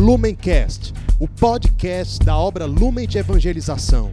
[0.00, 4.10] Lumencast, o podcast da obra Lumen de Evangelização.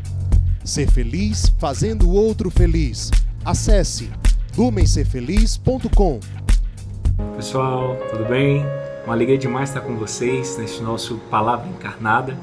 [0.62, 3.10] Ser feliz fazendo o outro feliz.
[3.46, 4.12] Acesse
[4.58, 6.20] lumencerfeliz.com.
[7.38, 8.66] Pessoal, tudo bem?
[9.06, 12.38] Uma alegria demais estar com vocês neste nosso Palavra Encarnada,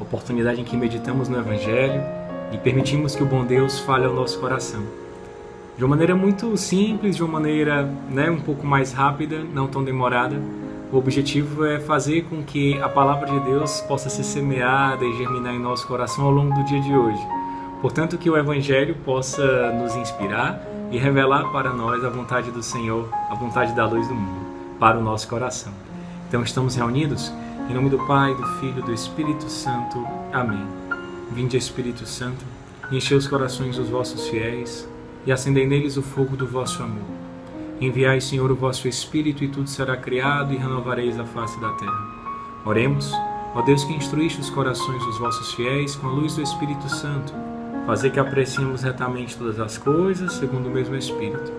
[0.00, 2.02] oportunidade em que meditamos no Evangelho
[2.50, 4.82] e permitimos que o bom Deus fale ao nosso coração.
[5.76, 9.84] De uma maneira muito simples, de uma maneira né, um pouco mais rápida, não tão
[9.84, 10.34] demorada,
[10.90, 15.54] o objetivo é fazer com que a palavra de Deus possa ser semeada e germinar
[15.54, 17.20] em nosso coração ao longo do dia de hoje.
[17.82, 23.08] Portanto, que o Evangelho possa nos inspirar e revelar para nós a vontade do Senhor,
[23.30, 24.46] a vontade da luz do mundo,
[24.80, 25.72] para o nosso coração.
[26.26, 27.32] Então, estamos reunidos
[27.68, 30.02] em nome do Pai, do Filho e do Espírito Santo.
[30.32, 30.66] Amém.
[31.30, 32.44] Vinde, Espírito Santo,
[32.90, 34.88] enchei os corações dos vossos fiéis
[35.26, 37.17] e acendei neles o fogo do vosso amor.
[37.80, 42.08] Enviai, Senhor, o vosso Espírito, e tudo será criado, e renovareis a face da terra.
[42.64, 43.12] Oremos,
[43.54, 47.32] ó Deus que instruíste os corações dos vossos fiéis com a luz do Espírito Santo,
[47.86, 51.52] fazer que apreciemos retamente todas as coisas, segundo o mesmo Espírito,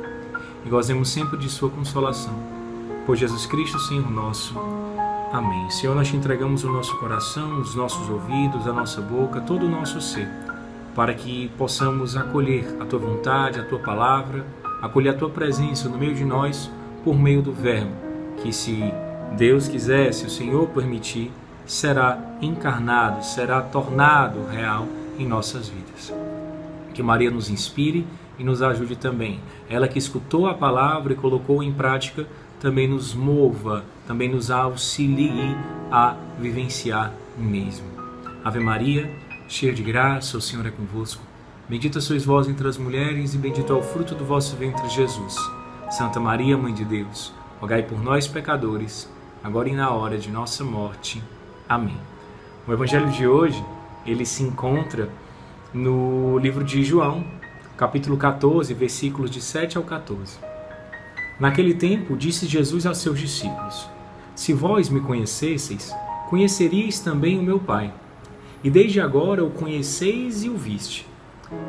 [0.65, 2.33] e gozemos sempre de Sua consolação.
[3.05, 4.59] Por Jesus Cristo, Senhor nosso.
[5.31, 5.69] Amém.
[5.69, 9.69] Senhor, nós te entregamos o nosso coração, os nossos ouvidos, a nossa boca, todo o
[9.69, 10.27] nosso ser,
[10.93, 14.45] para que possamos acolher a tua vontade, a tua palavra
[14.81, 16.71] acolher a tua presença no meio de nós
[17.03, 17.91] por meio do Verbo,
[18.41, 18.93] que se
[19.37, 21.31] Deus quiser, se o Senhor permitir,
[21.65, 26.13] será encarnado, será tornado real em nossas vidas.
[26.93, 28.05] Que Maria nos inspire
[28.37, 29.39] e nos ajude também.
[29.69, 32.25] Ela que escutou a palavra e colocou em prática,
[32.59, 35.55] também nos mova, também nos auxilie
[35.91, 37.87] a vivenciar mesmo.
[38.43, 39.09] Ave Maria,
[39.47, 41.28] cheia de graça, o Senhor é convosco.
[41.69, 45.35] Bendita sois vós entre as mulheres, e bendito é o fruto do vosso ventre, Jesus.
[45.91, 47.31] Santa Maria, Mãe de Deus,
[47.61, 49.07] rogai por nós, pecadores,
[49.43, 51.21] agora e na hora de nossa morte.
[51.69, 51.95] Amém.
[52.67, 53.63] O evangelho de hoje,
[54.03, 55.09] ele se encontra
[55.71, 57.23] no livro de João,
[57.77, 60.39] capítulo 14, versículos de 7 ao 14.
[61.39, 63.87] Naquele tempo, disse Jesus aos seus discípulos:
[64.33, 65.93] Se vós me conhecesseis,
[66.31, 67.93] conheceríeis também o meu Pai.
[68.63, 71.08] E desde agora o conheceis e o viste.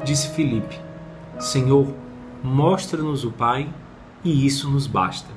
[0.05, 0.79] Disse Filipe:
[1.39, 1.87] Senhor,
[2.43, 3.69] mostra-nos o Pai,
[4.23, 5.29] e isso nos basta.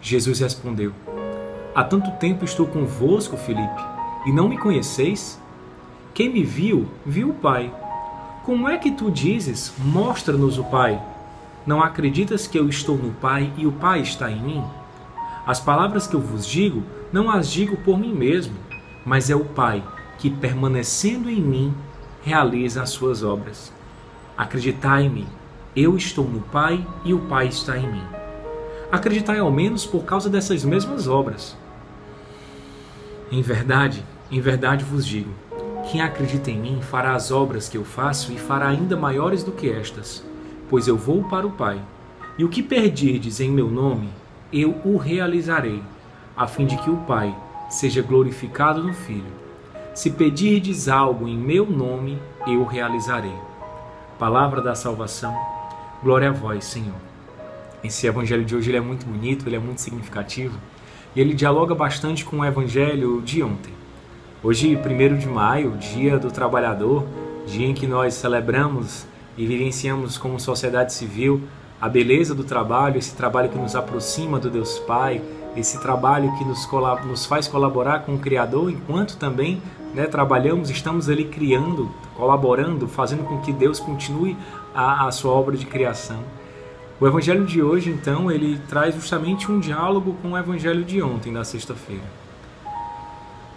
[0.00, 0.92] Jesus respondeu:
[1.74, 3.82] Há tanto tempo estou convosco, Filipe,
[4.26, 5.40] e não me conheceis?
[6.12, 7.72] Quem me viu, viu o Pai.
[8.44, 11.00] Como é que tu dizes: Mostra-nos o Pai?
[11.66, 14.64] Não acreditas que eu estou no Pai e o Pai está em mim?
[15.46, 16.82] As palavras que eu vos digo,
[17.12, 18.54] não as digo por mim mesmo,
[19.04, 19.82] mas é o Pai
[20.18, 21.74] que, permanecendo em mim,
[22.24, 23.70] realiza as suas obras.
[24.36, 25.28] Acreditai-me,
[25.76, 28.02] eu estou no Pai e o Pai está em mim.
[28.90, 31.54] Acreditai ao menos por causa dessas mesmas obras.
[33.30, 35.30] Em verdade, em verdade vos digo:
[35.90, 39.52] quem acredita em mim fará as obras que eu faço e fará ainda maiores do
[39.52, 40.24] que estas,
[40.70, 41.78] pois eu vou para o Pai.
[42.38, 44.08] E o que perdirdes em meu nome,
[44.50, 45.82] eu o realizarei,
[46.34, 47.36] a fim de que o Pai
[47.68, 49.43] seja glorificado no Filho.
[49.94, 52.18] Se pedirdes algo em meu nome,
[52.48, 53.34] eu realizarei.
[54.18, 55.32] Palavra da salvação,
[56.02, 56.96] glória a vós, Senhor.
[57.82, 60.58] Esse evangelho de hoje é muito bonito, ele é muito significativo
[61.14, 63.72] e ele dialoga bastante com o evangelho de ontem.
[64.42, 67.06] Hoje, 1 de maio, dia do trabalhador,
[67.46, 69.06] dia em que nós celebramos
[69.38, 71.40] e vivenciamos como sociedade civil
[71.80, 75.22] a beleza do trabalho, esse trabalho que nos aproxima do Deus Pai,
[75.56, 76.68] esse trabalho que nos,
[77.06, 79.62] nos faz colaborar com o Criador, enquanto também
[79.94, 84.36] né, trabalhamos, estamos ali criando, colaborando, fazendo com que Deus continue
[84.74, 86.20] a, a sua obra de criação.
[87.00, 91.32] O evangelho de hoje, então, ele traz justamente um diálogo com o evangelho de ontem,
[91.32, 92.04] da sexta-feira.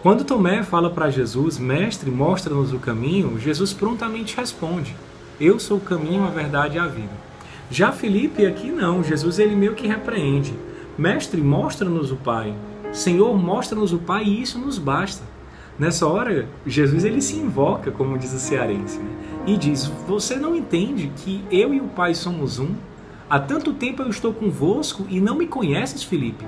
[0.02, 4.96] Quando Tomé fala para Jesus, Mestre, mostra-nos o caminho, Jesus prontamente responde:
[5.40, 7.28] Eu sou o caminho, a verdade e a vida.
[7.70, 10.54] Já Felipe aqui não, Jesus ele meio que repreende:
[10.98, 12.54] Mestre, mostra-nos o Pai.
[12.94, 15.24] Senhor, mostra-nos o Pai e isso nos basta.
[15.80, 19.12] Nessa hora, Jesus ele se invoca, como diz o cearense, né?
[19.46, 22.76] e diz: Você não entende que eu e o Pai somos um?
[23.30, 26.46] Há tanto tempo eu estou convosco e não me conheces, Felipe.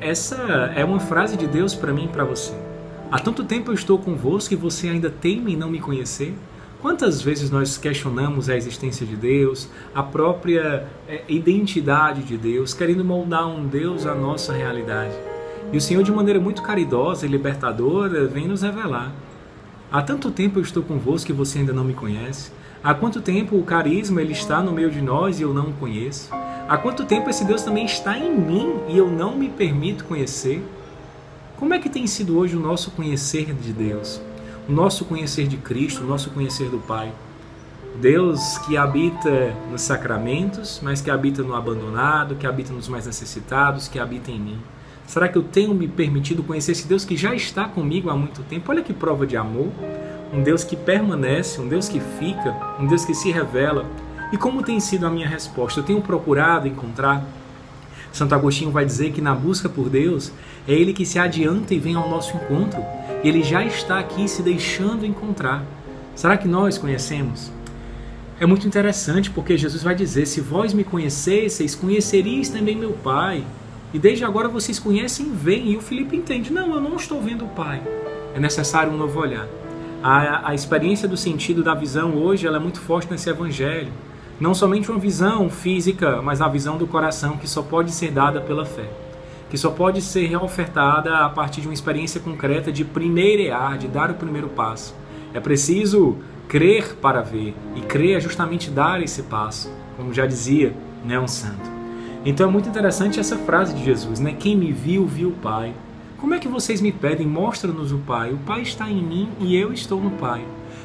[0.00, 0.36] Essa
[0.76, 2.52] é uma frase de Deus para mim e para você.
[3.10, 6.34] Há tanto tempo eu estou convosco e você ainda teme em não me conhecer?
[6.80, 13.04] Quantas vezes nós questionamos a existência de Deus, a própria é, identidade de Deus, querendo
[13.04, 15.14] moldar um Deus à nossa realidade?
[15.70, 19.12] E o Senhor, de maneira muito caridosa e libertadora, vem nos revelar.
[19.92, 22.50] Há tanto tempo eu estou convosco que você ainda não me conhece.
[22.82, 25.72] Há quanto tempo o carisma ele está no meio de nós e eu não o
[25.74, 26.30] conheço?
[26.68, 30.64] Há quanto tempo esse Deus também está em mim e eu não me permito conhecer?
[31.58, 34.22] Como é que tem sido hoje o nosso conhecer de Deus?
[34.68, 37.12] O nosso conhecer de Cristo, o nosso conhecer do Pai?
[38.00, 43.88] Deus que habita nos sacramentos, mas que habita no abandonado, que habita nos mais necessitados,
[43.88, 44.58] que habita em mim.
[45.08, 48.42] Será que eu tenho me permitido conhecer esse Deus que já está comigo há muito
[48.42, 48.70] tempo?
[48.70, 49.68] Olha que prova de amor.
[50.34, 53.86] Um Deus que permanece, um Deus que fica, um Deus que se revela.
[54.30, 55.80] E como tem sido a minha resposta?
[55.80, 57.24] Eu tenho procurado encontrar.
[58.12, 60.30] Santo Agostinho vai dizer que na busca por Deus
[60.68, 62.84] é Ele que se adianta e vem ao nosso encontro.
[63.24, 65.64] Ele já está aqui se deixando encontrar.
[66.14, 67.50] Será que nós conhecemos?
[68.38, 73.42] É muito interessante porque Jesus vai dizer: Se vós me conhecesseis, conheceríeis também meu Pai.
[73.92, 75.72] E desde agora vocês conhecem e veem.
[75.72, 77.82] E o Felipe entende: não, eu não estou vendo o Pai.
[78.34, 79.46] É necessário um novo olhar.
[80.02, 83.92] A, a experiência do sentido da visão hoje ela é muito forte nesse evangelho.
[84.38, 88.40] Não somente uma visão física, mas a visão do coração que só pode ser dada
[88.40, 88.88] pela fé.
[89.50, 94.10] Que só pode ser ofertada a partir de uma experiência concreta de primeirear, de dar
[94.10, 94.94] o primeiro passo.
[95.34, 97.54] É preciso crer para ver.
[97.74, 100.72] E crer é justamente dar esse passo, como já dizia
[101.04, 101.77] né, um santo.
[102.24, 104.34] Então é muito interessante essa frase de Jesus, né?
[104.38, 105.72] Quem me viu, viu o Pai.
[106.18, 108.32] Como é que vocês me pedem, mostra-nos o Pai?
[108.32, 110.44] O Pai está em mim e eu estou no Pai.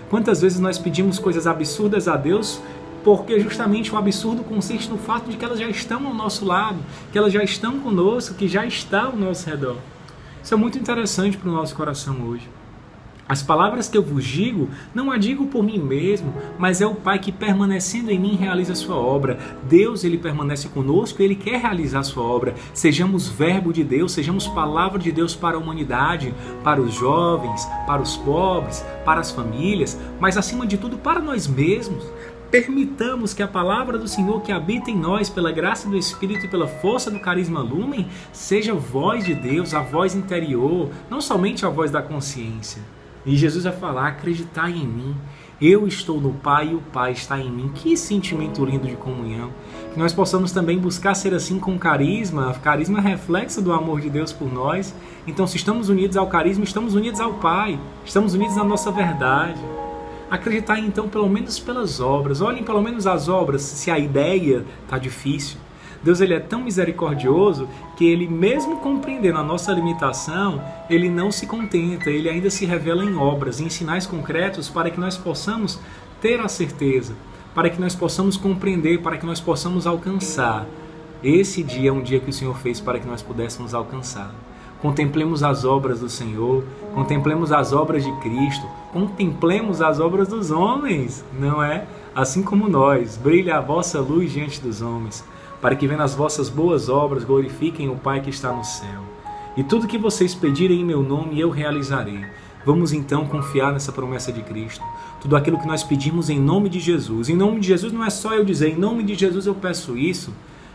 [0.09, 2.61] Quantas vezes nós pedimos coisas absurdas a Deus
[3.03, 6.77] porque justamente o absurdo consiste no fato de que elas já estão ao nosso lado,
[7.11, 9.77] que elas já estão conosco, que já está ao nosso redor.
[10.41, 12.47] Isso é muito interessante para o nosso coração hoje.
[13.33, 16.93] As palavras que eu vos digo, não a digo por mim mesmo, mas é o
[16.93, 19.39] Pai que permanecendo em mim realiza a sua obra.
[19.63, 22.53] Deus, ele permanece conosco, ele quer realizar a sua obra.
[22.75, 26.31] Sejamos verbo de Deus, sejamos palavra de Deus para a humanidade,
[26.63, 31.47] para os jovens, para os pobres, para as famílias, mas acima de tudo para nós
[31.47, 32.03] mesmos.
[32.51, 36.49] Permitamos que a palavra do Senhor que habita em nós, pela graça do Espírito e
[36.49, 41.69] pela força do carisma lumen, seja voz de Deus, a voz interior, não somente a
[41.69, 42.79] voz da consciência.
[43.25, 45.15] E Jesus vai falar: acreditar em mim.
[45.61, 47.71] Eu estou no Pai e o Pai está em mim.
[47.73, 49.49] Que sentimento lindo de comunhão.
[49.93, 52.53] Que nós possamos também buscar ser assim com carisma.
[52.61, 54.93] Carisma é reflexo do amor de Deus por nós.
[55.25, 57.79] Então, se estamos unidos ao carisma, estamos unidos ao Pai.
[58.03, 59.61] Estamos unidos à nossa verdade.
[60.29, 62.41] Acreditar então, pelo menos pelas obras.
[62.41, 65.57] Olhem pelo menos as obras, se a ideia está difícil.
[66.03, 71.47] Deus ele é tão misericordioso que ele mesmo compreendendo a nossa limitação, ele não se
[71.47, 75.79] contenta, ele ainda se revela em obras, em sinais concretos para que nós possamos
[76.21, 77.15] ter a certeza,
[77.55, 80.67] para que nós possamos compreender, para que nós possamos alcançar.
[81.23, 84.35] Esse dia é um dia que o Senhor fez para que nós pudéssemos alcançar.
[84.81, 91.23] Contemplemos as obras do Senhor, contemplemos as obras de Cristo, contemplemos as obras dos homens,
[91.39, 91.85] não é?
[92.13, 95.23] Assim como nós, brilha a vossa luz diante dos homens
[95.63, 99.01] para que vendo as vossas boas obras glorifiquem o Pai que está no céu.
[99.55, 102.19] E tudo que vocês pedirem em meu nome eu realizarei.
[102.65, 104.83] Vamos então confiar nessa promessa de Cristo.
[105.21, 107.29] Tudo aquilo que nós pedimos em nome de Jesus.
[107.29, 109.97] Em nome de Jesus não é só eu dizer, em nome de Jesus eu peço
[109.97, 110.33] isso,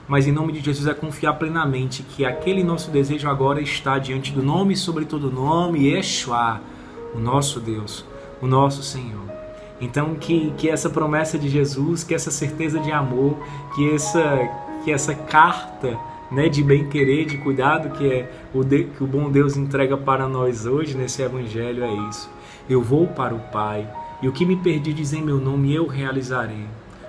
[0.09, 4.33] mas em nome de Jesus é confiar plenamente que aquele nosso desejo agora está diante
[4.33, 6.63] do nome sobre todo nome, Yeshua,
[7.15, 8.07] o nosso Deus,
[8.41, 9.29] o nosso Senhor.
[9.83, 13.37] Então que, que essa promessa de Jesus, que essa certeza de amor,
[13.75, 15.99] que essa que essa carta
[16.31, 19.97] né, de bem querer, de cuidado que é o de, que o bom Deus entrega
[19.97, 22.31] para nós hoje nesse evangelho é isso.
[22.69, 23.89] Eu vou para o Pai
[24.23, 26.67] e o que me perdides em meu nome eu realizarei,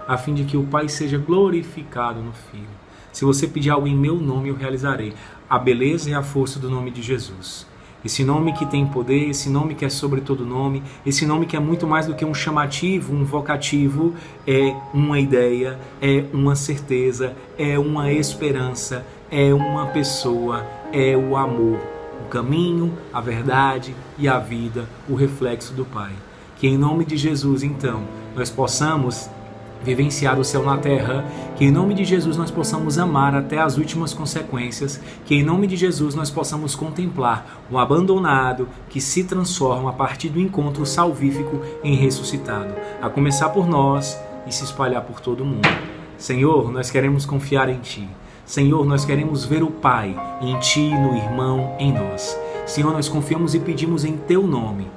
[0.07, 2.79] a fim de que o Pai seja glorificado no Filho.
[3.11, 5.13] Se você pedir algo em meu nome eu realizarei.
[5.49, 7.65] A beleza e a força do nome de Jesus.
[8.03, 11.57] Esse nome que tem poder, esse nome que é sobre todo nome, esse nome que
[11.57, 14.13] é muito mais do que um chamativo, um vocativo,
[14.47, 21.79] é uma ideia, é uma certeza, é uma esperança, é uma pessoa, é o amor,
[22.25, 26.13] o caminho, a verdade e a vida, o reflexo do Pai.
[26.55, 28.03] Que em nome de Jesus, então,
[28.33, 29.29] nós possamos
[29.83, 33.77] vivenciar o céu na terra, que em nome de Jesus nós possamos amar até as
[33.77, 39.89] últimas consequências, que em nome de Jesus nós possamos contemplar um abandonado que se transforma
[39.89, 45.19] a partir do encontro salvífico em ressuscitado, a começar por nós e se espalhar por
[45.19, 45.69] todo o mundo.
[46.17, 48.07] Senhor, nós queremos confiar em Ti.
[48.45, 52.37] Senhor, nós queremos ver o Pai em Ti, no irmão, em nós.
[52.65, 54.87] Senhor, nós confiamos e pedimos em Teu nome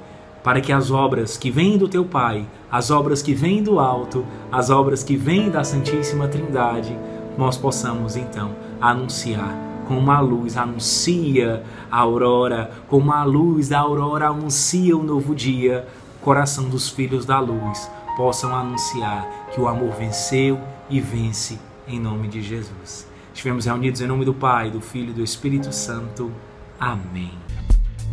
[0.43, 4.25] para que as obras que vêm do teu Pai, as obras que vêm do alto,
[4.51, 6.97] as obras que vêm da Santíssima Trindade,
[7.37, 9.55] nós possamos então anunciar
[9.87, 15.87] como a luz anuncia a aurora, como a luz da aurora anuncia o novo dia,
[16.21, 20.59] coração dos filhos da luz possam anunciar que o amor venceu
[20.89, 23.07] e vence em nome de Jesus.
[23.33, 26.31] Estivemos reunidos em nome do Pai, do Filho e do Espírito Santo.
[26.79, 27.31] Amém.